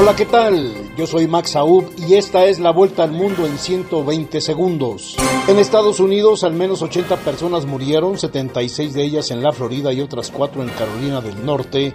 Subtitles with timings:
[0.00, 0.72] Hola, ¿qué tal?
[0.96, 5.14] Yo soy Max Aub y esta es la vuelta al mundo en 120 segundos.
[5.46, 10.00] En Estados Unidos, al menos 80 personas murieron, 76 de ellas en la Florida y
[10.00, 11.92] otras 4 en Carolina del Norte,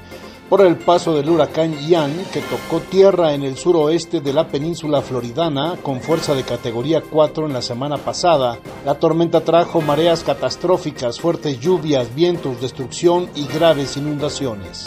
[0.48, 5.02] por el paso del huracán Ian, que tocó tierra en el suroeste de la península
[5.02, 8.60] floridana con fuerza de categoría 4 en la semana pasada.
[8.86, 14.86] La tormenta trajo mareas catastróficas, fuertes lluvias, vientos, destrucción y graves inundaciones.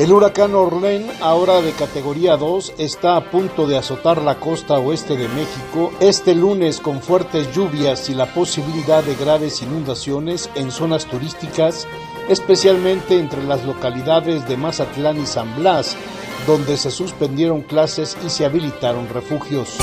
[0.00, 5.14] El huracán Orlen, ahora de categoría 2, está a punto de azotar la costa oeste
[5.14, 11.04] de México este lunes con fuertes lluvias y la posibilidad de graves inundaciones en zonas
[11.04, 11.86] turísticas,
[12.30, 15.98] especialmente entre las localidades de Mazatlán y San Blas,
[16.46, 19.76] donde se suspendieron clases y se habilitaron refugios.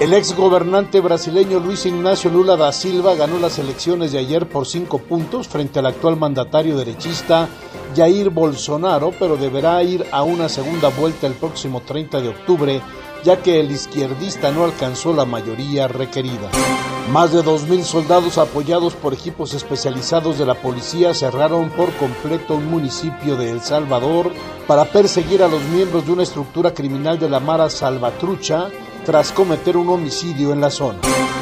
[0.00, 4.64] El ex gobernante brasileño Luis Ignacio Lula da Silva ganó las elecciones de ayer por
[4.64, 7.48] cinco puntos frente al actual mandatario derechista
[7.96, 12.80] Jair Bolsonaro, pero deberá ir a una segunda vuelta el próximo 30 de octubre,
[13.24, 16.48] ya que el izquierdista no alcanzó la mayoría requerida.
[17.10, 22.70] Más de 2.000 soldados apoyados por equipos especializados de la policía cerraron por completo un
[22.70, 24.30] municipio de El Salvador
[24.68, 28.68] para perseguir a los miembros de una estructura criminal de la Mara Salvatrucha
[29.08, 30.98] tras cometer un homicidio en la zona.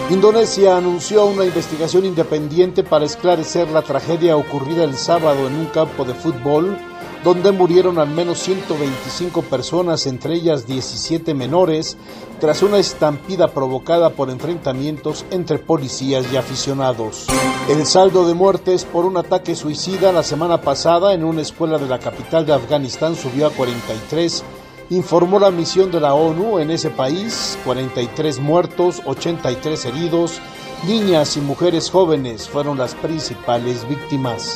[0.09, 6.05] Indonesia anunció una investigación independiente para esclarecer la tragedia ocurrida el sábado en un campo
[6.05, 6.79] de fútbol
[7.25, 11.97] donde murieron al menos 125 personas, entre ellas 17 menores,
[12.39, 17.27] tras una estampida provocada por enfrentamientos entre policías y aficionados.
[17.69, 21.89] El saldo de muertes por un ataque suicida la semana pasada en una escuela de
[21.89, 24.45] la capital de Afganistán subió a 43
[24.91, 30.41] informó la misión de la ONU en ese país, 43 muertos, 83 heridos,
[30.87, 34.55] niñas y mujeres jóvenes fueron las principales víctimas.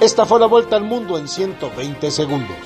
[0.00, 2.56] Esta fue la vuelta al mundo en 120 segundos.